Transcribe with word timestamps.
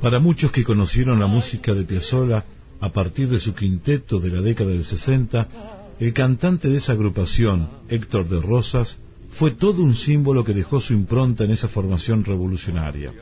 Para 0.00 0.20
muchos 0.20 0.50
que 0.52 0.64
conocieron 0.64 1.20
la 1.20 1.26
música 1.26 1.74
de 1.74 1.84
Piazzolla 1.84 2.44
a 2.80 2.92
partir 2.92 3.28
de 3.28 3.40
su 3.40 3.54
quinteto 3.54 4.18
de 4.20 4.30
la 4.30 4.40
década 4.40 4.70
del 4.70 4.84
60, 4.84 5.48
el 6.00 6.12
cantante 6.12 6.68
de 6.68 6.78
esa 6.78 6.92
agrupación, 6.92 7.68
Héctor 7.88 8.28
de 8.28 8.40
Rosas, 8.40 8.96
fue 9.30 9.50
todo 9.50 9.82
un 9.82 9.94
símbolo 9.94 10.44
que 10.44 10.54
dejó 10.54 10.80
su 10.80 10.94
impronta 10.94 11.44
en 11.44 11.50
esa 11.50 11.68
formación 11.68 12.24
revolucionaria. 12.24 13.12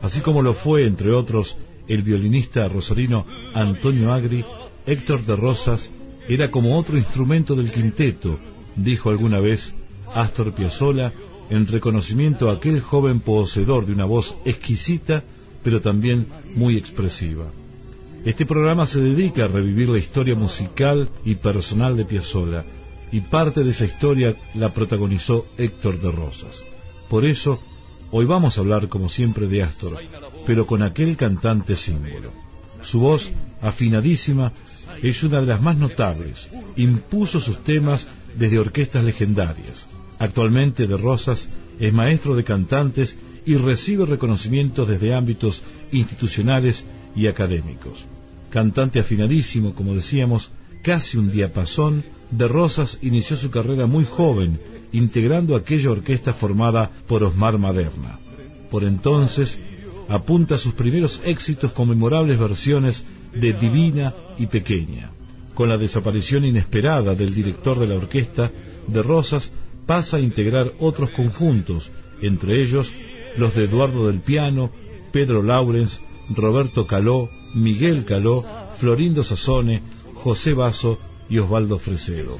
Así 0.00 0.20
como 0.20 0.42
lo 0.42 0.54
fue, 0.54 0.86
entre 0.86 1.12
otros, 1.12 1.56
el 1.86 2.02
violinista 2.02 2.66
rosarino 2.68 3.26
Antonio 3.52 4.12
Agri, 4.12 4.44
Héctor 4.86 5.24
de 5.24 5.36
Rosas 5.36 5.90
era 6.28 6.50
como 6.50 6.78
otro 6.78 6.96
instrumento 6.96 7.54
del 7.54 7.70
quinteto, 7.70 8.38
dijo 8.76 9.10
alguna 9.10 9.40
vez 9.40 9.74
Astor 10.14 10.54
Piazzolla 10.54 11.12
en 11.50 11.66
reconocimiento 11.66 12.48
a 12.48 12.54
aquel 12.54 12.80
joven 12.80 13.20
poseedor 13.20 13.86
de 13.86 13.92
una 13.92 14.04
voz 14.04 14.34
exquisita, 14.44 15.24
pero 15.62 15.80
también 15.80 16.26
muy 16.54 16.76
expresiva. 16.76 17.46
Este 18.24 18.46
programa 18.46 18.86
se 18.86 19.00
dedica 19.00 19.44
a 19.44 19.48
revivir 19.48 19.88
la 19.88 19.98
historia 19.98 20.34
musical 20.34 21.08
y 21.24 21.34
personal 21.34 21.96
de 21.96 22.04
Piazzolla, 22.04 22.64
y 23.12 23.20
parte 23.20 23.62
de 23.62 23.70
esa 23.70 23.84
historia 23.84 24.34
la 24.54 24.72
protagonizó 24.72 25.46
Héctor 25.56 26.00
de 26.00 26.10
Rosas. 26.10 26.64
Por 27.08 27.24
eso, 27.24 27.60
hoy 28.10 28.24
vamos 28.24 28.56
a 28.56 28.60
hablar 28.60 28.88
como 28.88 29.08
siempre 29.08 29.46
de 29.46 29.62
Astor, 29.62 29.98
pero 30.46 30.66
con 30.66 30.82
aquel 30.82 31.16
cantante 31.16 31.76
símbolo. 31.76 32.32
Su 32.82 33.00
voz, 33.00 33.30
afinadísima, 33.60 34.52
es 35.02 35.22
una 35.22 35.40
de 35.40 35.46
las 35.46 35.60
más 35.60 35.76
notables. 35.76 36.48
Impuso 36.76 37.40
sus 37.40 37.62
temas 37.62 38.08
desde 38.36 38.58
orquestas 38.58 39.04
legendarias. 39.04 39.86
Actualmente 40.18 40.86
de 40.86 40.96
Rosas 40.96 41.48
es 41.78 41.92
maestro 41.92 42.36
de 42.36 42.44
cantantes 42.44 43.16
y 43.46 43.56
recibe 43.56 44.06
reconocimientos 44.06 44.88
desde 44.88 45.14
ámbitos 45.14 45.62
institucionales 45.92 46.84
y 47.14 47.26
académicos. 47.26 48.04
Cantante 48.50 49.00
afinadísimo, 49.00 49.74
como 49.74 49.94
decíamos, 49.94 50.50
casi 50.82 51.18
un 51.18 51.30
diapasón, 51.30 52.04
de 52.30 52.48
Rosas 52.48 52.98
inició 53.02 53.36
su 53.36 53.50
carrera 53.50 53.86
muy 53.86 54.04
joven, 54.04 54.60
integrando 54.92 55.56
aquella 55.56 55.90
orquesta 55.90 56.32
formada 56.32 56.90
por 57.06 57.22
Osmar 57.22 57.58
Maderna. 57.58 58.18
Por 58.70 58.84
entonces, 58.84 59.58
apunta 60.08 60.58
sus 60.58 60.74
primeros 60.74 61.20
éxitos 61.24 61.72
con 61.72 61.88
memorables 61.88 62.38
versiones 62.38 63.04
de 63.32 63.52
Divina 63.52 64.14
y 64.38 64.46
Pequeña. 64.46 65.10
Con 65.54 65.68
la 65.68 65.78
desaparición 65.78 66.44
inesperada 66.44 67.14
del 67.14 67.34
director 67.34 67.78
de 67.78 67.86
la 67.86 67.94
orquesta, 67.94 68.50
de 68.86 69.02
Rosas 69.02 69.50
pasa 69.86 70.18
a 70.18 70.20
integrar 70.20 70.72
otros 70.78 71.10
conjuntos, 71.10 71.90
entre 72.20 72.62
ellos 72.62 72.92
los 73.36 73.54
de 73.54 73.64
Eduardo 73.64 74.06
del 74.06 74.20
Piano, 74.20 74.70
Pedro 75.12 75.42
Laurens, 75.42 76.00
Roberto 76.30 76.86
Caló, 76.86 77.28
Miguel 77.54 78.04
Caló, 78.04 78.44
Florindo 78.78 79.24
Sassone, 79.24 79.82
José 80.14 80.54
Basso 80.54 80.98
y 81.28 81.38
Osvaldo 81.38 81.78
Fresedo. 81.78 82.38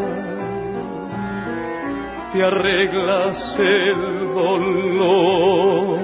te 2.32 2.43
arreglas 2.44 3.59
el 3.59 4.32
dolor 4.32 5.99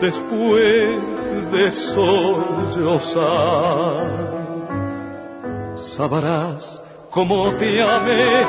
después 0.00 0.98
de 1.52 1.70
sollozar. 1.70 3.24
Sabrás 5.96 6.82
cómo 7.10 7.54
te 7.54 7.82
amé 7.82 8.46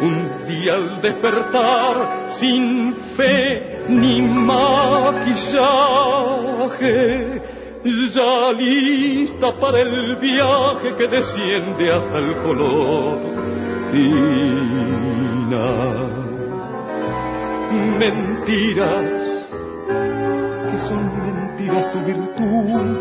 un 0.00 0.46
día 0.46 0.74
al 0.74 1.00
despertar 1.02 2.30
sin 2.30 2.94
fe 3.16 3.86
ni 3.88 4.22
maquillaje, 4.22 5.42
ya 8.12 8.52
lista 8.52 9.56
para 9.56 9.80
el 9.80 10.16
viaje 10.16 10.94
que 10.96 11.06
desciende 11.08 11.92
hasta 11.92 12.18
el 12.18 12.36
color 12.38 13.18
fina. 13.92 14.86
Mentiras, 17.98 19.04
que 20.70 20.78
son 20.80 21.02
mentiras 21.24 21.92
tu 21.92 22.00
virtud, 22.00 22.98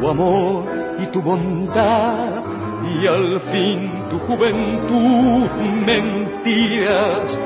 tu 0.00 0.08
amor 0.08 0.64
y 0.98 1.06
tu 1.06 1.22
bondad, 1.22 2.42
y 2.84 3.06
al 3.06 3.40
fin 3.52 3.90
tu 4.10 4.18
juventud 4.20 5.48
mentiras. 5.86 7.38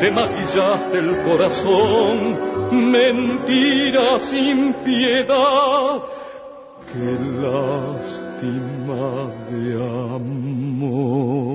Te 0.00 0.10
maquillaste 0.10 0.98
el 0.98 1.22
corazón, 1.22 2.55
mentiras 2.72 4.22
sin 4.24 4.74
piedad. 4.84 6.02
Qué 6.92 7.18
lástima 7.42 9.06
de 9.50 9.64
amor. 10.14 11.45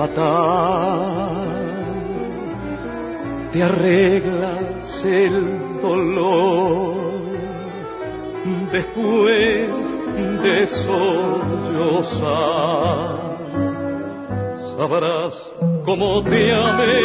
Fatal. 0.00 1.48
Te 3.52 3.62
arreglas 3.62 5.04
el 5.04 5.80
dolor 5.82 6.94
después 8.72 9.68
de 10.42 10.66
sollozar. 10.86 12.20
Sabrás 14.76 15.34
cómo 15.84 16.22
te 16.22 16.50
amé 16.50 17.04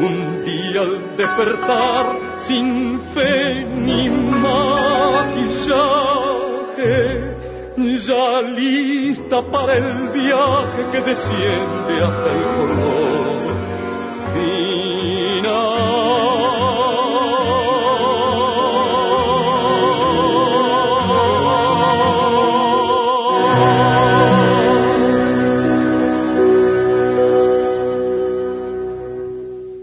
un 0.00 0.44
día 0.44 0.80
al 0.82 1.16
despertar 1.16 2.04
sin 2.46 3.00
fe 3.14 3.64
ni 3.86 4.10
maquillaje 4.10 5.38
ya 7.78 8.42
lista 8.42 9.42
para 9.50 9.76
el 9.76 10.08
viaje 10.08 10.90
que 10.92 11.00
desciende 11.00 12.02
hasta 12.02 12.32
el. 12.32 12.98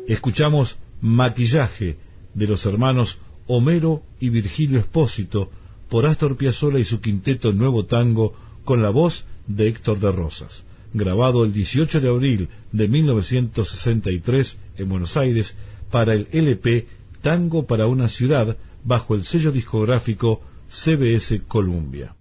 Escuchamos 0.08 0.78
Maquillaje 1.02 1.98
de 2.34 2.48
los 2.48 2.66
hermanos 2.66 3.20
Homero 3.48 4.02
y 4.20 4.30
Virgilio 4.30 4.80
Espósito, 4.80 5.50
por 5.90 6.06
Astor 6.06 6.38
Piazzolla 6.38 6.80
y 6.80 6.86
su 6.86 7.02
quinteto 7.02 7.54
Nuevo 7.54 7.86
Tango 7.86 8.34
con 8.64 8.82
la 8.82 8.90
voz 8.90 9.26
de 9.48 9.68
Héctor 9.68 10.00
de 10.00 10.12
Rosas, 10.12 10.64
grabado 10.94 11.44
el 11.44 11.54
18 11.54 12.02
de 12.02 12.10
abril 12.10 12.50
de 12.72 12.88
1963 12.88 14.58
en 14.78 14.90
Buenos 14.90 15.16
Aires 15.18 15.56
para 15.92 16.14
el 16.14 16.28
LP 16.32 16.88
Tango 17.22 17.66
para 17.66 17.88
una 17.88 18.10
ciudad 18.10 18.58
bajo 18.84 19.16
el 19.16 19.26
sello 19.26 19.52
discográfico 19.52 20.42
CBS 20.70 21.42
Columbia. 21.48 22.16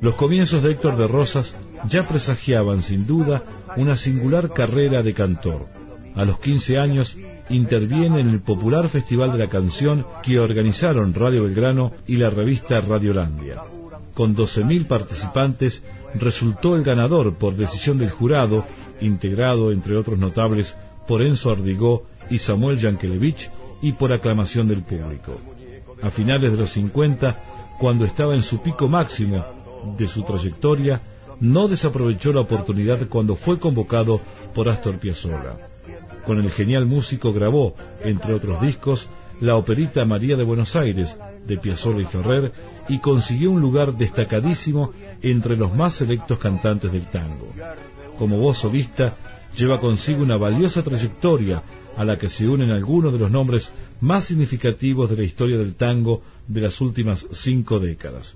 Los 0.00 0.14
comienzos 0.16 0.62
de 0.62 0.72
Héctor 0.72 0.96
de 0.96 1.08
Rosas 1.08 1.56
ya 1.88 2.06
presagiaban 2.06 2.82
sin 2.82 3.06
duda 3.06 3.42
una 3.76 3.96
singular 3.96 4.50
carrera 4.52 5.02
de 5.02 5.14
cantor. 5.14 5.66
A 6.14 6.26
los 6.26 6.38
15 6.40 6.78
años 6.78 7.16
interviene 7.48 8.20
en 8.20 8.28
el 8.28 8.40
popular 8.40 8.90
Festival 8.90 9.32
de 9.32 9.38
la 9.38 9.48
Canción 9.48 10.04
que 10.22 10.38
organizaron 10.38 11.14
Radio 11.14 11.44
Belgrano 11.44 11.92
y 12.06 12.16
la 12.16 12.28
revista 12.28 12.80
Radiolandia. 12.82 13.62
Con 14.12 14.36
12.000 14.36 14.86
participantes 14.86 15.82
resultó 16.14 16.76
el 16.76 16.84
ganador 16.84 17.34
por 17.36 17.56
decisión 17.56 17.96
del 17.96 18.10
jurado, 18.10 18.66
integrado 19.00 19.72
entre 19.72 19.96
otros 19.96 20.18
notables 20.18 20.76
por 21.06 21.22
Enzo 21.22 21.50
Ardigó 21.50 22.04
y 22.30 22.38
Samuel 22.38 22.78
Yankelevich 22.78 23.50
y 23.80 23.92
por 23.92 24.12
aclamación 24.12 24.68
del 24.68 24.82
público. 24.82 25.40
A 26.02 26.10
finales 26.10 26.52
de 26.52 26.58
los 26.58 26.72
50, 26.72 27.76
cuando 27.78 28.04
estaba 28.04 28.34
en 28.34 28.42
su 28.42 28.60
pico 28.60 28.88
máximo 28.88 29.44
de 29.96 30.06
su 30.06 30.22
trayectoria, 30.22 31.00
no 31.40 31.68
desaprovechó 31.68 32.32
la 32.32 32.40
oportunidad 32.40 33.08
cuando 33.08 33.36
fue 33.36 33.58
convocado 33.58 34.20
por 34.54 34.68
Astor 34.68 34.98
Piazzolla. 34.98 35.56
Con 36.24 36.38
el 36.38 36.50
genial 36.50 36.86
músico 36.86 37.32
grabó, 37.32 37.74
entre 38.04 38.34
otros 38.34 38.60
discos, 38.60 39.08
la 39.40 39.56
operita 39.56 40.04
María 40.04 40.36
de 40.36 40.44
Buenos 40.44 40.76
Aires 40.76 41.16
de 41.44 41.58
Piazzolla 41.58 42.02
y 42.02 42.04
Ferrer 42.04 42.52
y 42.88 42.98
consiguió 42.98 43.50
un 43.50 43.60
lugar 43.60 43.96
destacadísimo 43.96 44.92
entre 45.20 45.56
los 45.56 45.74
más 45.74 45.96
selectos 45.96 46.38
cantantes 46.38 46.92
del 46.92 47.06
tango. 47.06 47.52
Como 48.18 48.38
voz 48.38 48.58
solista, 48.58 49.16
lleva 49.56 49.80
consigo 49.80 50.22
una 50.22 50.36
valiosa 50.36 50.82
trayectoria 50.82 51.62
a 51.96 52.04
la 52.04 52.18
que 52.18 52.28
se 52.28 52.48
unen 52.48 52.70
algunos 52.70 53.12
de 53.12 53.18
los 53.18 53.30
nombres 53.30 53.70
más 54.00 54.24
significativos 54.24 55.10
de 55.10 55.16
la 55.16 55.24
historia 55.24 55.58
del 55.58 55.74
tango 55.74 56.22
de 56.48 56.60
las 56.60 56.80
últimas 56.80 57.26
cinco 57.32 57.78
décadas. 57.78 58.34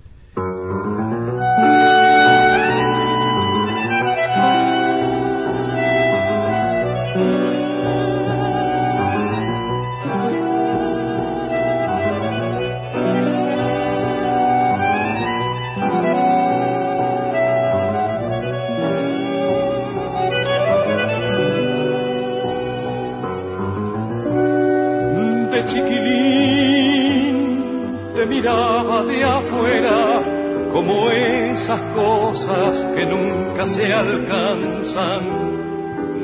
Alcanzan, 34.06 35.25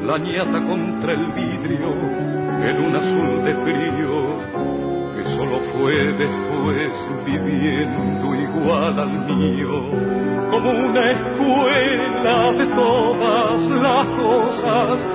la 0.06 0.18
ñata 0.18 0.62
contra 0.62 1.12
el 1.12 1.26
vidrio 1.32 1.90
en 2.62 2.84
un 2.84 2.96
azul 2.96 3.44
de 3.44 3.54
frío 3.54 4.72
que 5.14 5.24
solo 5.36 5.58
fue 5.72 6.12
después 6.14 6.92
viviendo 7.24 8.34
igual 8.34 8.98
al 8.98 9.26
mío, 9.26 9.90
como 10.50 10.70
una 10.70 11.12
escuela 11.12 12.52
de 12.52 12.66
todas 12.66 13.62
las 13.68 14.06
cosas. 14.20 15.06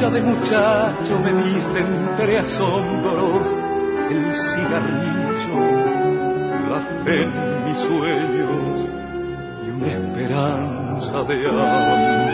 Ya 0.00 0.10
de 0.10 0.22
muchacho 0.22 1.18
me 1.22 1.32
diste 1.42 1.80
entre 1.80 2.38
asombros 2.38 3.54
el 4.10 4.34
cigarrillo, 4.34 5.60
la 6.70 6.80
fe 7.04 7.22
en 7.24 7.64
mis 7.64 7.78
sueños 7.78 8.88
y 9.66 9.70
una 9.70 9.86
esperanza 9.88 10.77
de 10.98 11.48
amor. 11.48 12.32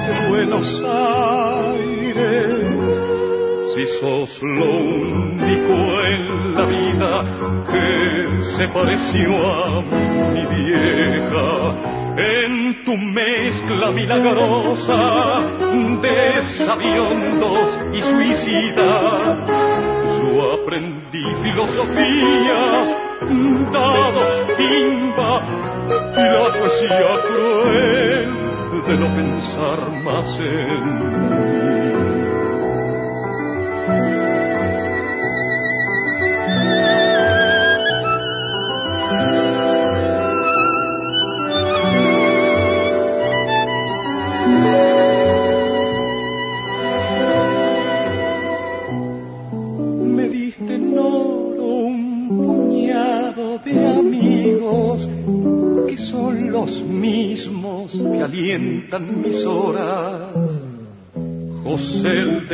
de 0.07 0.29
Buenos 0.29 0.69
Aires? 0.87 1.99
Si 3.75 3.85
sos 4.01 4.41
lo 4.43 4.71
único 4.79 5.75
en 6.07 6.55
la 6.55 6.65
vida 6.65 7.25
que 7.73 8.45
se 8.57 8.69
pareció 8.69 9.29
a 9.53 9.83
mi 9.83 10.47
vieja, 10.47 11.98
en 12.19 12.85
tu 12.85 12.97
mezcla 12.97 13.93
milagrosa 13.93 15.47
de 16.03 16.43
sabiondos 16.67 17.79
y 17.93 18.03
suicida. 18.03 19.37
Yo 20.19 20.63
aprendí 20.63 21.25
filosofías, 21.43 22.97
dados 23.73 24.47
timba 24.57 25.43
y 26.13 26.21
la 26.21 26.59
poesía 26.59 27.13
cruel 27.29 28.49
de 28.87 28.97
no 28.97 29.09
pensar 29.15 29.79
más 30.03 30.39
en 30.41 30.83
mis 31.73 31.78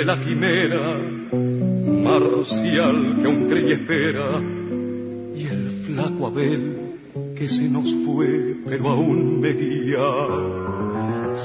la 0.04 0.20
quimera, 0.20 0.98
marcial 2.02 3.16
que 3.20 3.26
aún 3.26 3.46
creí 3.48 3.72
espera, 3.72 4.40
y 5.34 5.46
el 5.46 5.84
flaco 5.86 6.26
Abel 6.26 6.98
que 7.36 7.48
se 7.48 7.68
nos 7.68 7.86
fue 8.04 8.56
pero 8.66 8.90
aún 8.90 9.40
me 9.40 9.52
guía. 9.52 10.10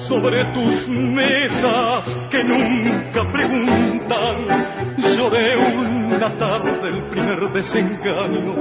Sobre 0.07 0.43
tus 0.53 0.87
mesas 0.87 2.05
que 2.29 2.43
nunca 2.43 3.31
preguntan, 3.31 4.35
lloré 5.17 5.57
una 5.57 6.37
tarde 6.37 6.89
el 6.89 7.03
primer 7.05 7.51
desengaño, 7.51 8.55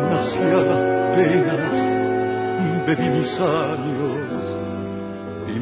demasiadas 0.00 1.16
penas 1.16 2.86
de 2.86 3.10
mis 3.10 3.40
años 3.40 4.12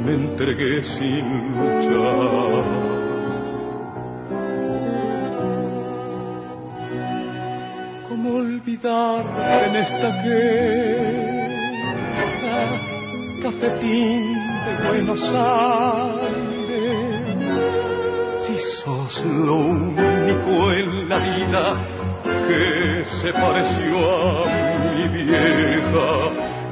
me 0.04 0.14
entregué 0.14 0.82
sin 0.82 1.54
luchar. 1.54 2.99
¿Cómo 8.82 9.16
olvidar 9.16 9.68
en 9.68 9.76
esta 9.76 10.22
guerra 10.22 11.40
cafetín 13.42 14.34
de 14.34 14.72
Buenos 14.88 15.22
Aires? 15.22 16.36
Si 18.46 18.56
sos 18.82 19.24
lo 19.24 19.56
único 19.56 20.72
en 20.72 21.08
la 21.08 21.18
vida 21.18 21.76
que 22.46 23.04
se 23.20 23.32
pareció 23.32 24.44
a 24.44 24.50
mi 24.94 25.08
vieja 25.08 26.10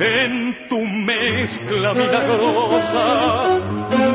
en 0.00 0.68
tu 0.68 0.80
mezcla 0.80 1.94
milagrosa 1.94 3.58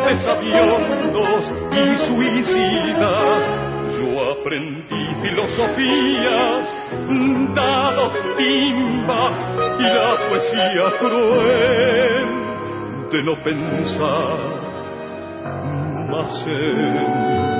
de 0.07 0.17
sabiondos 0.23 1.51
y 1.71 1.97
suicidas. 2.07 3.62
Yo 4.03 4.31
aprendí 4.31 5.15
filosofías, 5.21 6.73
dado 7.55 8.11
timba 8.35 9.31
y 9.79 9.83
la 9.83 10.17
poesía 10.27 10.91
cruel 10.99 12.27
de 13.11 13.23
no 13.23 13.35
pensar 13.41 14.39
más 16.09 16.47
en 16.47 17.52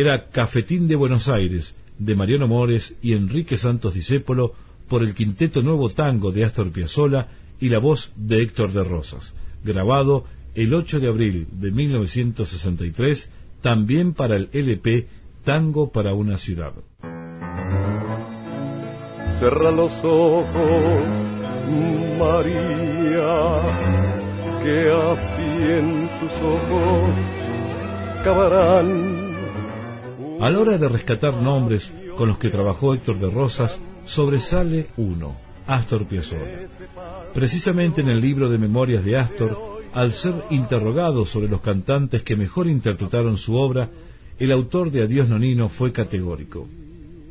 era 0.00 0.28
Cafetín 0.28 0.88
de 0.88 0.96
Buenos 0.96 1.28
Aires, 1.28 1.74
de 1.98 2.14
Mariano 2.14 2.46
Mores 2.46 2.96
y 3.00 3.14
Enrique 3.14 3.56
Santos 3.56 3.94
Discépolo, 3.94 4.52
por 4.88 5.02
el 5.02 5.14
quinteto 5.14 5.62
Nuevo 5.62 5.90
Tango 5.90 6.32
de 6.32 6.44
Astor 6.44 6.70
Piazzolla 6.70 7.28
y 7.60 7.68
la 7.68 7.78
voz 7.78 8.12
de 8.14 8.42
Héctor 8.42 8.72
de 8.72 8.84
Rosas, 8.84 9.34
grabado 9.64 10.24
el 10.54 10.74
8 10.74 11.00
de 11.00 11.08
abril 11.08 11.48
de 11.50 11.70
1963, 11.72 13.30
también 13.62 14.12
para 14.12 14.36
el 14.36 14.48
LP 14.52 15.08
Tango 15.44 15.90
para 15.90 16.14
una 16.14 16.38
ciudad. 16.38 16.72
Cerra 19.38 19.70
los 19.70 19.92
ojos, 20.02 21.06
María, 22.18 23.62
que 24.62 24.90
así 24.90 25.42
en 25.72 26.08
tus 26.20 26.32
ojos 26.42 27.10
cavarán 28.24 29.15
a 30.40 30.50
la 30.50 30.60
hora 30.60 30.78
de 30.78 30.88
rescatar 30.88 31.34
nombres 31.34 31.92
con 32.16 32.28
los 32.28 32.38
que 32.38 32.50
trabajó 32.50 32.94
Héctor 32.94 33.18
de 33.18 33.30
Rosas, 33.30 33.78
sobresale 34.04 34.88
uno, 34.96 35.36
Astor 35.66 36.06
Piazzolla. 36.06 36.68
Precisamente 37.32 38.00
en 38.00 38.08
el 38.08 38.20
libro 38.20 38.48
de 38.48 38.58
memorias 38.58 39.04
de 39.04 39.16
Astor, 39.16 39.76
al 39.92 40.12
ser 40.12 40.34
interrogado 40.50 41.24
sobre 41.24 41.48
los 41.48 41.60
cantantes 41.60 42.22
que 42.22 42.36
mejor 42.36 42.66
interpretaron 42.66 43.38
su 43.38 43.54
obra, 43.54 43.90
el 44.38 44.52
autor 44.52 44.90
de 44.90 45.02
Adiós 45.02 45.28
Nonino 45.28 45.68
fue 45.68 45.92
categórico. 45.92 46.68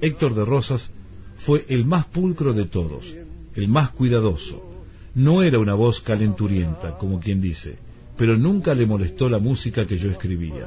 Héctor 0.01 0.33
de 0.33 0.45
Rosas 0.45 0.89
fue 1.37 1.65
el 1.69 1.85
más 1.85 2.05
pulcro 2.07 2.53
de 2.53 2.65
todos, 2.65 3.15
el 3.55 3.67
más 3.67 3.91
cuidadoso. 3.91 4.71
No 5.13 5.43
era 5.43 5.59
una 5.59 5.75
voz 5.75 6.01
calenturienta, 6.01 6.97
como 6.97 7.19
quien 7.19 7.41
dice, 7.41 7.77
pero 8.17 8.37
nunca 8.37 8.73
le 8.73 8.85
molestó 8.85 9.29
la 9.29 9.39
música 9.39 9.85
que 9.85 9.97
yo 9.97 10.09
escribía. 10.11 10.65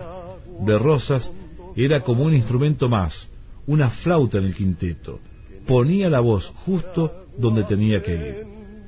De 0.64 0.78
Rosas 0.78 1.30
era 1.84 2.02
como 2.02 2.24
un 2.24 2.34
instrumento 2.34 2.88
más, 2.88 3.28
una 3.66 3.90
flauta 3.90 4.38
en 4.38 4.44
el 4.44 4.54
quinteto. 4.54 5.20
Ponía 5.66 6.10
la 6.10 6.20
voz 6.20 6.52
justo 6.64 7.26
donde 7.36 7.62
tenía 7.64 8.02
que 8.02 8.14
ir. 8.14 8.46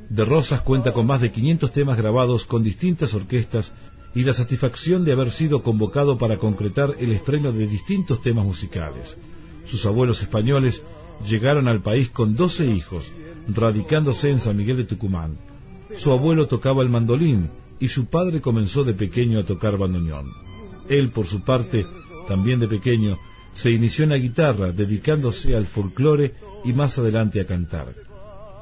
De 0.08 0.24
Rosas 0.24 0.62
cuenta 0.62 0.92
con 0.92 1.06
más 1.06 1.20
de 1.20 1.30
500 1.30 1.72
temas 1.72 1.96
grabados 1.96 2.44
con 2.46 2.64
distintas 2.64 3.14
orquestas 3.14 3.72
y 4.12 4.24
la 4.24 4.34
satisfacción 4.34 5.04
de 5.04 5.12
haber 5.12 5.30
sido 5.30 5.62
convocado 5.62 6.18
para 6.18 6.38
concretar 6.38 6.96
el 6.98 7.12
estreno 7.12 7.52
de 7.52 7.68
distintos 7.68 8.20
temas 8.22 8.44
musicales. 8.44 9.16
Sus 9.66 9.86
abuelos 9.86 10.20
españoles 10.20 10.82
llegaron 11.28 11.68
al 11.68 11.82
país 11.82 12.10
con 12.10 12.34
12 12.34 12.66
hijos, 12.66 13.04
radicándose 13.46 14.30
en 14.30 14.40
San 14.40 14.56
Miguel 14.56 14.78
de 14.78 14.84
Tucumán. 14.84 15.36
Su 15.98 16.10
abuelo 16.10 16.48
tocaba 16.48 16.82
el 16.82 16.88
mandolín 16.88 17.50
y 17.78 17.86
su 17.86 18.06
padre 18.06 18.40
comenzó 18.40 18.82
de 18.82 18.94
pequeño 18.94 19.38
a 19.38 19.44
tocar 19.44 19.78
bandoneón. 19.78 20.32
Él, 20.88 21.10
por 21.10 21.26
su 21.26 21.42
parte, 21.42 21.86
también 22.30 22.60
de 22.60 22.68
pequeño, 22.68 23.18
se 23.52 23.72
inició 23.72 24.04
en 24.04 24.10
la 24.10 24.16
guitarra, 24.16 24.70
dedicándose 24.70 25.56
al 25.56 25.66
folclore 25.66 26.34
y 26.64 26.72
más 26.72 26.96
adelante 26.96 27.40
a 27.40 27.44
cantar. 27.44 27.92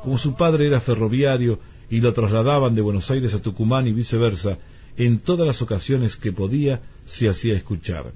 Como 0.03 0.17
su 0.17 0.35
padre 0.37 0.69
era 0.69 0.81
ferroviario 0.81 1.61
y 1.91 2.01
lo 2.01 2.15
trasladaban 2.15 2.75
de 2.75 2.81
Buenos 2.81 3.11
Aires 3.11 3.35
a 3.35 3.43
Tucumán 3.43 3.87
y 3.87 3.93
viceversa, 3.93 4.57
en 4.97 5.19
todas 5.19 5.47
las 5.47 5.61
ocasiones 5.61 6.17
que 6.17 6.33
podía 6.33 6.81
se 7.05 7.29
hacía 7.29 7.57
escuchar. 7.57 8.15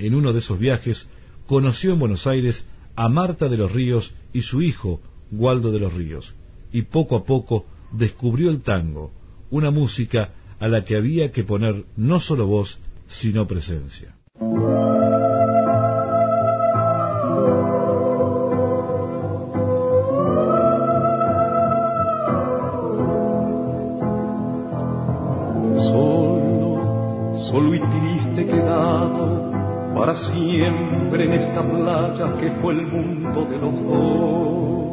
En 0.00 0.16
uno 0.16 0.32
de 0.32 0.40
esos 0.40 0.58
viajes 0.58 1.06
conoció 1.46 1.92
en 1.92 2.00
Buenos 2.00 2.26
Aires 2.26 2.66
a 2.96 3.08
Marta 3.08 3.48
de 3.48 3.56
los 3.56 3.70
Ríos 3.70 4.12
y 4.32 4.42
su 4.42 4.62
hijo, 4.62 5.00
Waldo 5.30 5.70
de 5.70 5.78
los 5.78 5.94
Ríos, 5.94 6.34
y 6.72 6.82
poco 6.82 7.14
a 7.14 7.24
poco 7.24 7.66
descubrió 7.92 8.50
el 8.50 8.62
tango, 8.62 9.12
una 9.50 9.70
música 9.70 10.32
a 10.58 10.66
la 10.66 10.84
que 10.84 10.96
había 10.96 11.30
que 11.30 11.44
poner 11.44 11.84
no 11.96 12.18
solo 12.18 12.48
voz, 12.48 12.80
sino 13.06 13.46
presencia. 13.46 14.17
Siempre 30.18 31.24
en 31.24 31.32
esta 31.32 31.62
playa 31.62 32.36
que 32.38 32.50
fue 32.60 32.74
el 32.74 32.86
mundo 32.86 33.44
de 33.44 33.58
los 33.58 33.82
dos. 33.84 34.88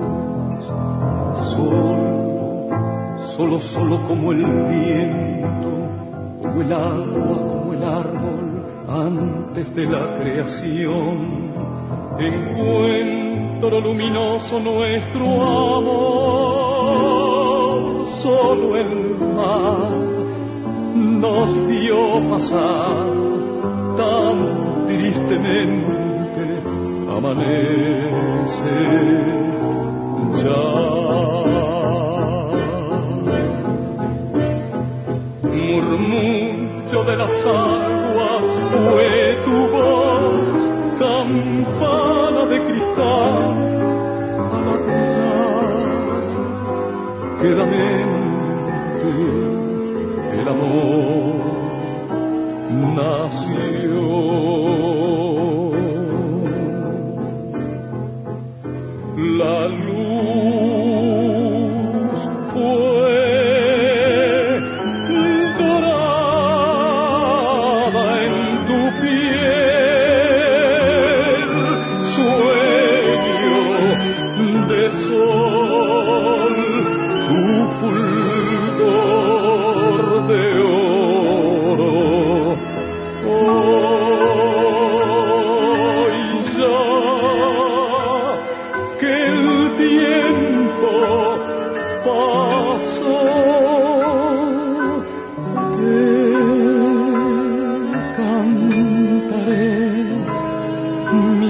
Solo, 1.51 1.97
solo, 3.35 3.59
solo 3.59 4.07
como 4.07 4.31
el 4.31 4.45
viento, 4.45 5.69
como 6.41 6.61
el 6.61 6.73
agua, 6.73 7.37
como 7.47 7.73
el 7.73 7.83
árbol, 7.83 8.44
antes 8.87 9.73
de 9.75 9.85
la 9.85 10.17
creación. 10.17 11.53
Encuentro 12.19 13.81
luminoso 13.81 14.59
nuestro 14.59 15.25
amor, 15.77 16.95
solo 18.21 18.77
el 18.77 19.17
mar 19.35 19.89
nos 20.95 21.67
vio 21.67 22.21
pasar 22.29 23.05
tan 23.97 24.85
tristemente 24.87 26.05
amanece 27.09 27.55
ya. 30.43 31.34
El 50.45 50.49
amor 50.49 51.35
nació. 52.95 54.04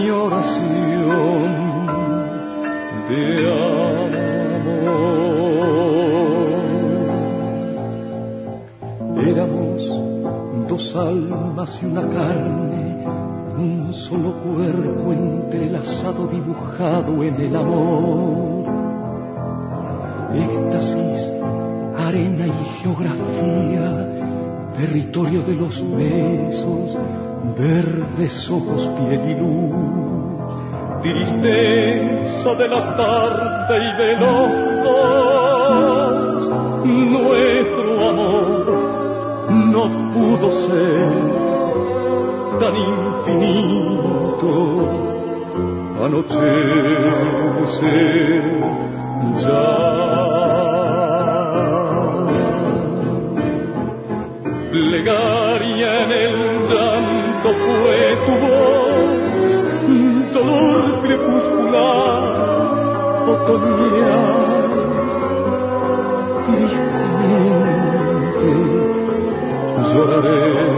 Mi 0.05 0.11
oración 0.11 1.87
de 3.09 3.23
amor. 3.49 4.05
Éramos 9.17 9.79
dos 10.67 10.95
almas 10.95 11.79
y 11.81 11.85
una 11.87 12.01
carne, 12.01 13.03
un 13.57 13.93
solo 13.93 14.33
cuerpo 14.43 15.11
entrelazado 15.11 16.27
dibujado 16.27 17.23
en 17.23 17.41
el 17.41 17.55
amor. 17.55 18.65
Éxtasis, 20.35 21.31
arena 21.97 22.45
y 22.45 22.65
geografía, 22.79 24.07
territorio 24.77 25.41
de 25.41 25.53
los 25.55 25.75
besos, 25.97 26.95
verdes 27.57 28.49
ojos, 28.49 28.89
piel 28.97 29.29
y 29.29 29.35
luz, 29.35 29.73
tristeza 31.01 32.55
de 32.55 32.67
la 32.67 32.95
tarde 32.95 33.77
y 33.77 33.91
de 34.01 34.17
los 34.17 34.49
dos. 34.83 36.49
Nuestro 36.85 38.09
amor 38.09 38.65
no 39.49 39.83
pudo 40.13 40.51
ser 40.67 41.35
tan 42.59 42.75
infinito 42.75 44.15
anochece 46.05 46.45
ya. 49.41 50.34
Fue 57.63 57.99
tu 58.25 58.33
voz, 58.43 59.07
dolor 60.33 60.83
crepuscular, 61.01 62.21
otoñal, 63.27 64.55
tristemente 66.47 67.35
lloraré 69.93 70.74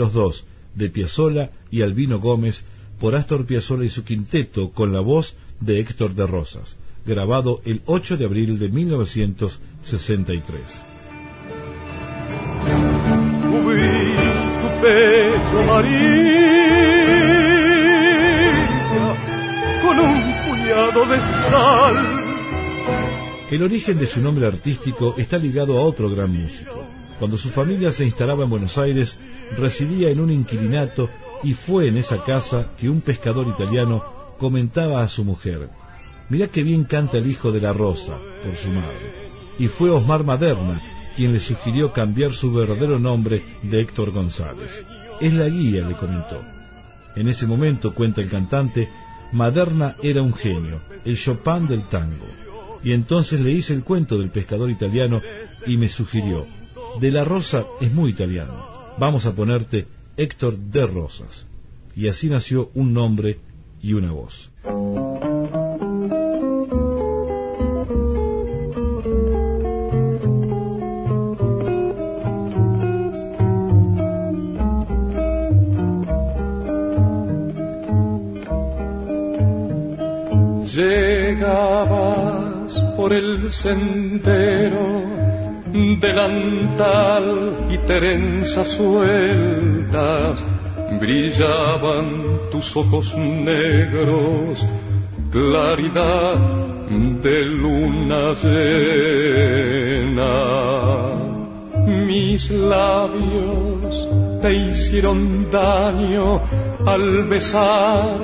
los 0.00 0.12
dos, 0.12 0.44
de 0.74 0.90
Piazzolla 0.90 1.50
y 1.70 1.82
Albino 1.82 2.18
Gómez, 2.18 2.64
por 2.98 3.14
Astor 3.14 3.46
Piazzolla 3.46 3.84
y 3.84 3.90
su 3.90 4.02
quinteto, 4.02 4.72
con 4.72 4.92
la 4.92 4.98
voz 5.00 5.36
de 5.60 5.78
Héctor 5.78 6.14
de 6.14 6.26
Rosas, 6.26 6.76
grabado 7.06 7.60
el 7.64 7.82
8 7.86 8.16
de 8.16 8.24
abril 8.24 8.58
de 8.58 8.68
1963. 8.70 10.62
Cubrí 13.50 14.14
tu 14.60 14.68
pecho, 14.82 15.62
María, 15.66 16.40
con 19.82 19.98
un 19.98 20.16
puñado 20.48 21.06
de 21.06 21.18
sal. 21.20 21.96
El 23.50 23.62
origen 23.62 23.98
de 23.98 24.06
su 24.06 24.20
nombre 24.20 24.46
artístico 24.46 25.14
está 25.18 25.36
ligado 25.36 25.78
a 25.78 25.82
otro 25.82 26.08
gran 26.08 26.30
músico. 26.32 26.99
Cuando 27.20 27.36
su 27.36 27.50
familia 27.50 27.92
se 27.92 28.06
instalaba 28.06 28.44
en 28.44 28.50
Buenos 28.50 28.78
Aires, 28.78 29.14
residía 29.58 30.08
en 30.08 30.20
un 30.20 30.30
inquilinato 30.30 31.10
y 31.42 31.52
fue 31.52 31.88
en 31.88 31.98
esa 31.98 32.22
casa 32.22 32.68
que 32.78 32.88
un 32.88 33.02
pescador 33.02 33.46
italiano 33.46 34.02
comentaba 34.38 35.02
a 35.02 35.08
su 35.08 35.22
mujer, 35.22 35.68
mirá 36.30 36.48
qué 36.48 36.62
bien 36.62 36.84
canta 36.84 37.18
el 37.18 37.30
hijo 37.30 37.52
de 37.52 37.60
la 37.60 37.74
Rosa, 37.74 38.16
por 38.42 38.56
su 38.56 38.70
madre. 38.70 39.28
Y 39.58 39.68
fue 39.68 39.90
Osmar 39.90 40.24
Maderna 40.24 40.80
quien 41.14 41.34
le 41.34 41.40
sugirió 41.40 41.92
cambiar 41.92 42.32
su 42.32 42.50
verdadero 42.54 42.98
nombre 42.98 43.44
de 43.64 43.82
Héctor 43.82 44.12
González. 44.12 44.70
Es 45.20 45.34
la 45.34 45.46
guía, 45.50 45.86
le 45.86 45.96
comentó. 45.96 46.40
En 47.16 47.28
ese 47.28 47.46
momento, 47.46 47.94
cuenta 47.94 48.22
el 48.22 48.30
cantante, 48.30 48.88
Maderna 49.32 49.94
era 50.02 50.22
un 50.22 50.32
genio, 50.32 50.80
el 51.04 51.18
Chopin 51.18 51.66
del 51.68 51.82
tango. 51.82 52.26
Y 52.82 52.92
entonces 52.92 53.40
le 53.40 53.50
hice 53.50 53.74
el 53.74 53.84
cuento 53.84 54.16
del 54.16 54.30
pescador 54.30 54.70
italiano 54.70 55.20
y 55.66 55.76
me 55.76 55.90
sugirió, 55.90 56.46
de 56.98 57.10
la 57.10 57.24
Rosa 57.24 57.64
es 57.80 57.92
muy 57.92 58.10
italiano, 58.10 58.66
vamos 58.98 59.26
a 59.26 59.34
ponerte 59.34 59.86
Héctor 60.16 60.56
de 60.56 60.86
Rosas. 60.86 61.46
Y 61.94 62.08
así 62.08 62.28
nació 62.28 62.70
un 62.74 62.92
nombre 62.94 63.38
y 63.82 63.94
una 63.94 64.12
voz. 64.12 64.50
Llegabas 81.40 82.78
por 82.96 83.12
el 83.12 83.52
sendero, 83.52 84.99
delantal 86.00 87.66
y 87.70 87.78
trenzas 87.86 88.68
sueltas, 88.68 90.44
brillaban 90.98 92.48
tus 92.50 92.76
ojos 92.76 93.14
negros, 93.16 94.64
claridad 95.30 96.38
de 97.22 97.44
luna 97.44 98.34
llena. 98.42 99.10
mis 102.06 102.50
labios 102.50 104.08
te 104.42 104.52
hicieron 104.54 105.50
daño 105.50 106.40
al 106.86 107.24
besar 107.24 108.18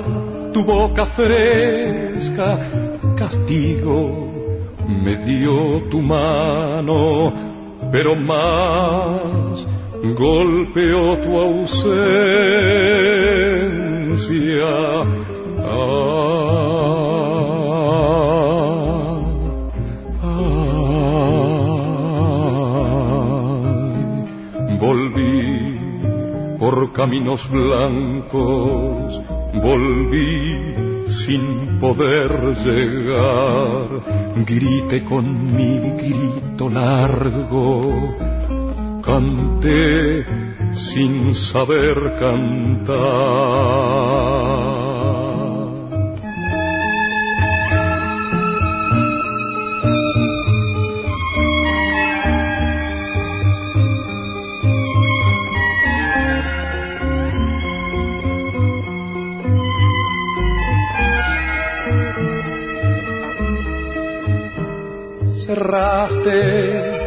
tu 0.51 0.63
boca 0.63 1.05
fresca, 1.05 2.59
castigo 3.15 4.27
me 4.87 5.17
dio 5.17 5.83
tu 5.89 6.01
mano, 6.01 7.46
pero 7.91 8.15
más 8.15 9.65
golpeó 10.15 11.17
tu 11.17 11.37
ausencia. 11.37 12.27
por 26.59 26.91
caminos 26.91 27.49
blancos 27.49 29.21
volví 29.61 31.05
sin 31.25 31.66
poder 31.79 32.31
llegar. 32.65 33.87
Grité 34.45 35.03
con 35.03 35.55
mi 35.55 35.79
grito 36.01 36.69
largo, 36.69 38.15
canté 39.03 40.25
sin 40.73 41.33
saber 41.33 42.17
cantar. 42.19 42.97
Cerraste 65.67 66.97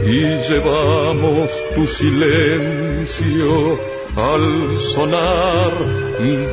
y 0.05 0.37
llevamos 0.49 1.51
tu 1.75 1.87
silencio 1.87 3.79
al 4.17 4.79
sonar 4.95 5.73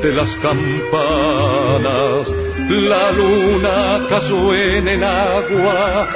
de 0.02 0.14
las 0.14 0.36
campanas. 0.36 2.32
La 2.70 3.12
luna 3.12 4.06
cayó 4.08 4.54
en 4.54 4.88
el 4.88 5.04
agua, 5.04 6.08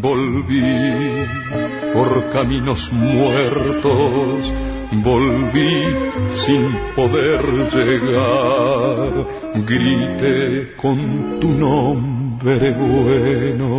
Volví 0.00 0.62
por 1.92 2.30
caminos 2.32 2.92
muertos 2.92 4.52
volví 5.00 5.96
sin 6.32 6.68
poder 6.94 7.42
llegar, 7.72 9.26
grité 9.66 10.74
con 10.76 11.40
tu 11.40 11.48
nombre 11.48 12.72
bueno, 12.72 13.70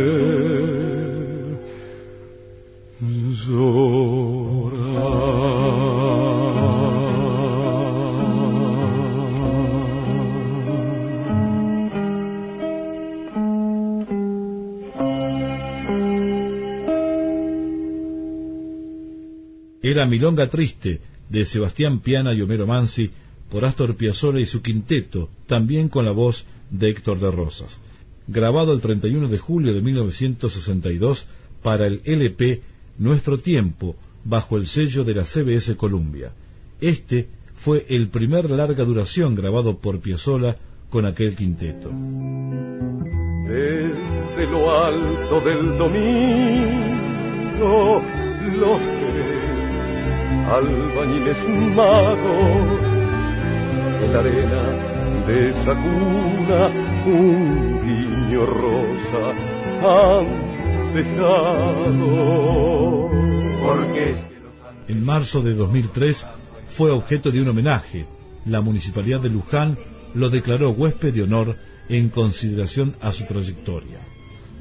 era 19.92 20.06
Milonga 20.06 20.50
Triste, 20.50 21.02
de 21.30 21.46
Sebastián 21.46 22.00
Piana 22.00 22.34
y 22.34 22.42
Homero 22.42 22.68
Mansi, 22.68 23.12
por 23.50 23.66
Astor 23.66 23.96
Piazzolla 23.96 24.40
y 24.40 24.46
su 24.46 24.62
quinteto, 24.62 25.30
también 25.46 25.90
con 25.90 26.06
la 26.06 26.12
voz 26.12 26.46
de 26.70 26.90
Héctor 26.90 27.20
de 27.20 27.32
Rosas. 27.32 27.80
Grabado 28.28 28.74
el 28.74 28.82
31 28.82 29.28
de 29.28 29.38
julio 29.38 29.74
de 29.74 29.82
1962 29.82 31.26
para 31.62 31.88
el 31.88 32.02
LP 32.06 32.62
Nuestro 32.98 33.38
Tiempo, 33.38 33.96
bajo 34.24 34.58
el 34.58 34.68
sello 34.68 35.04
de 35.04 35.16
la 35.16 35.26
CBS 35.26 35.76
Columbia. 35.76 36.32
Este 36.80 37.28
fue 37.58 37.86
el 37.90 38.08
primer 38.10 38.50
larga 38.50 38.84
duración 38.84 39.36
grabado 39.36 39.78
por 39.78 40.00
Piazzolla 40.00 40.58
con 40.90 41.06
aquel 41.06 41.36
quinteto. 41.36 41.90
Desde 43.48 44.48
lo 44.50 44.72
alto 44.72 45.42
del 45.42 45.78
domingo, 45.78 46.82
los 48.58 48.82
albañiles 50.52 51.38
magos 51.76 52.80
en 54.04 54.14
la 54.14 54.20
arena 54.20 54.64
de 55.26 55.50
esa 55.50 55.74
cuna 55.74 56.62
un 57.06 57.82
guiño 57.86 58.46
rosa 58.46 59.24
han 59.82 60.26
dejado. 60.94 62.06
Porque 63.64 64.16
en 64.90 65.06
marzo 65.06 65.42
de 65.42 65.54
2003 65.54 66.26
fue 66.70 66.92
objeto 66.92 67.32
de 67.32 67.42
un 67.42 67.48
homenaje. 67.48 68.06
La 68.46 68.60
municipalidad 68.60 69.22
de 69.22 69.30
Luján 69.30 69.78
lo 70.14 70.30
declaró 70.30 70.72
huésped 70.72 71.14
de 71.14 71.24
honor 71.24 71.56
en 71.88 72.10
consideración 72.10 72.96
a 73.00 73.14
su 73.14 73.26
trayectoria. 73.26 74.00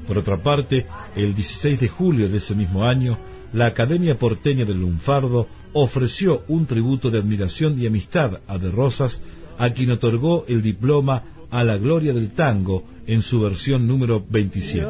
Por 0.07 0.17
otra 0.17 0.41
parte, 0.41 0.85
el 1.15 1.35
16 1.35 1.79
de 1.79 1.87
julio 1.89 2.29
de 2.29 2.37
ese 2.37 2.55
mismo 2.55 2.85
año, 2.85 3.17
la 3.53 3.67
Academia 3.67 4.17
Porteña 4.17 4.65
del 4.65 4.79
Lunfardo 4.79 5.47
ofreció 5.73 6.43
un 6.47 6.65
tributo 6.65 7.11
de 7.11 7.19
admiración 7.19 7.79
y 7.79 7.87
amistad 7.87 8.39
a 8.47 8.57
De 8.57 8.71
Rosas, 8.71 9.21
a 9.57 9.69
quien 9.71 9.91
otorgó 9.91 10.45
el 10.47 10.61
diploma 10.61 11.23
a 11.49 11.63
la 11.63 11.77
gloria 11.77 12.13
del 12.13 12.31
tango 12.31 12.83
en 13.07 13.21
su 13.21 13.41
versión 13.41 13.87
número 13.87 14.23
27. 14.29 14.85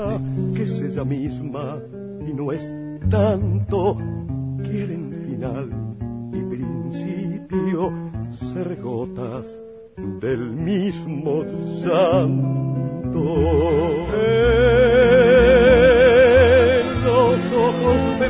Que 0.56 0.64
es 0.64 0.72
ella 0.72 1.04
misma 1.04 1.78
y 2.28 2.34
no 2.34 2.52
es 2.52 2.64
tanto, 3.10 3.98
quieren 4.64 5.26
final 5.28 5.70
y 6.34 6.42
ser 8.54 8.82
gotas 8.82 9.46
del 10.22 10.52
mismo 10.52 11.44
santo. 11.84 12.62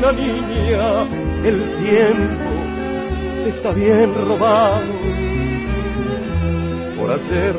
La 0.02 0.12
niña 0.12 1.04
el 1.46 1.78
tiempo 1.78 3.48
está 3.48 3.72
bien 3.72 4.12
robado 4.16 4.92
por 6.98 7.12
hacer 7.12 7.56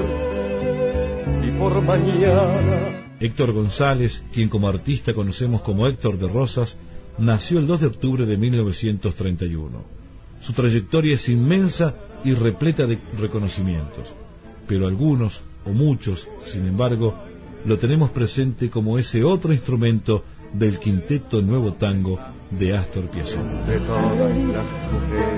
y 1.45 1.51
por 1.53 1.81
mañana. 1.83 3.15
Héctor 3.21 3.53
González, 3.53 4.25
quien 4.33 4.49
como 4.49 4.67
artista 4.67 5.15
conocemos 5.15 5.63
como 5.63 5.87
Héctor 5.87 6.19
de 6.19 6.27
Rosas, 6.27 6.77
nació 7.17 7.61
el 7.61 7.69
2 7.69 7.81
de 7.81 7.87
octubre 7.87 8.27
de 8.27 8.37
1931. 8.37 9.85
Su 10.41 10.53
trayectoria 10.53 11.15
es 11.15 11.29
inmensa 11.29 11.95
y 12.25 12.35
repleta 12.35 12.89
de 12.89 12.99
reconocimientos, 13.17 14.13
pero 14.67 14.89
algunos, 14.89 15.41
o 15.65 15.71
muchos, 15.71 16.29
sin 16.45 16.67
embargo, 16.67 17.15
lo 17.65 17.79
tenemos 17.79 18.11
presente 18.11 18.69
como 18.69 18.99
ese 18.99 19.23
otro 19.23 19.53
instrumento 19.53 20.25
del 20.53 20.79
quinteto 20.79 21.41
Nuevo 21.41 21.73
Tango 21.73 22.19
de 22.51 22.77
Astor 22.77 23.09
Piazzolla. 23.09 23.63
De 23.67 23.79
todas 23.81 24.17
las 24.19 24.35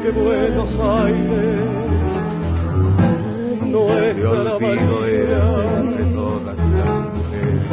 de 0.03 0.11
Buenos 0.11 0.71
Aires, 0.81 1.61
nuestra 3.67 4.59
Bahía, 4.59 5.47
de 5.97 6.05
todas 6.15 6.57
las 6.57 7.09
mujeres, 7.09 7.69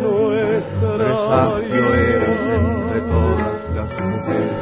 nuestra 0.00 1.14
Bahía. 1.26 2.04
entre 2.54 3.00
todas 3.00 3.74
las 3.74 3.90
mujeres, 4.00 4.53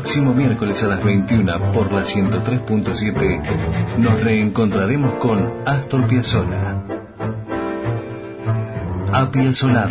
próximo 0.00 0.32
miércoles 0.32 0.82
a 0.82 0.88
las 0.88 1.04
21 1.04 1.72
por 1.74 1.92
la 1.92 2.04
103.7 2.04 3.98
nos 3.98 4.18
reencontraremos 4.22 5.16
con 5.16 5.60
Astor 5.66 6.06
Piazzolla. 6.06 6.82
Apiazolado. 9.12 9.90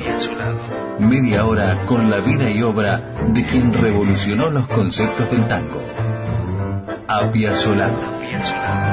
Media 0.98 1.46
hora 1.46 1.86
con 1.86 2.10
la 2.10 2.22
vida 2.22 2.50
y 2.50 2.64
obra 2.64 3.14
de 3.28 3.46
quien 3.46 3.72
revolucionó 3.72 4.50
los 4.50 4.68
conceptos 4.70 5.30
del 5.30 5.48
tango. 5.48 5.80
Apiazolado. 7.08 8.89